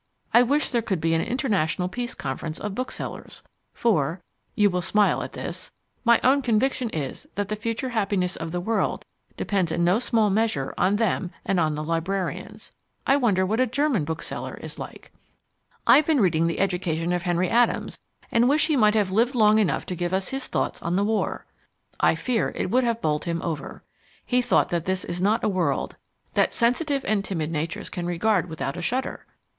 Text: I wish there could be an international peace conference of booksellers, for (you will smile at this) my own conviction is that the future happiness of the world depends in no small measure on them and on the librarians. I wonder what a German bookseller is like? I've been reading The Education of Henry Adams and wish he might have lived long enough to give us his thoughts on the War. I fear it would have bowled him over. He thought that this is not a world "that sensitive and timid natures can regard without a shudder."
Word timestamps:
I 0.33 0.41
wish 0.41 0.69
there 0.69 0.81
could 0.81 0.99
be 0.99 1.13
an 1.13 1.21
international 1.21 1.87
peace 1.87 2.15
conference 2.15 2.59
of 2.59 2.73
booksellers, 2.73 3.43
for 3.71 4.19
(you 4.55 4.67
will 4.67 4.81
smile 4.81 5.21
at 5.21 5.33
this) 5.33 5.69
my 6.03 6.19
own 6.23 6.41
conviction 6.41 6.89
is 6.89 7.27
that 7.35 7.49
the 7.49 7.55
future 7.55 7.89
happiness 7.89 8.35
of 8.35 8.51
the 8.51 8.59
world 8.59 9.05
depends 9.37 9.71
in 9.71 9.83
no 9.83 9.99
small 9.99 10.31
measure 10.31 10.73
on 10.75 10.95
them 10.95 11.29
and 11.45 11.59
on 11.59 11.75
the 11.75 11.83
librarians. 11.83 12.71
I 13.05 13.15
wonder 13.15 13.45
what 13.45 13.59
a 13.59 13.67
German 13.67 14.03
bookseller 14.03 14.55
is 14.59 14.79
like? 14.79 15.11
I've 15.85 16.07
been 16.07 16.19
reading 16.19 16.47
The 16.47 16.61
Education 16.61 17.13
of 17.13 17.21
Henry 17.21 17.51
Adams 17.51 17.99
and 18.31 18.49
wish 18.49 18.65
he 18.65 18.75
might 18.75 18.95
have 18.95 19.11
lived 19.11 19.35
long 19.35 19.59
enough 19.59 19.85
to 19.85 19.95
give 19.95 20.15
us 20.15 20.29
his 20.29 20.47
thoughts 20.47 20.81
on 20.81 20.95
the 20.95 21.03
War. 21.05 21.45
I 21.99 22.15
fear 22.15 22.51
it 22.55 22.71
would 22.71 22.83
have 22.83 23.01
bowled 23.03 23.25
him 23.25 23.39
over. 23.43 23.83
He 24.25 24.41
thought 24.41 24.69
that 24.69 24.85
this 24.85 25.05
is 25.05 25.21
not 25.21 25.43
a 25.43 25.47
world 25.47 25.95
"that 26.33 26.55
sensitive 26.55 27.05
and 27.05 27.23
timid 27.23 27.51
natures 27.51 27.91
can 27.91 28.07
regard 28.07 28.49
without 28.49 28.75
a 28.75 28.81
shudder." 28.81 29.27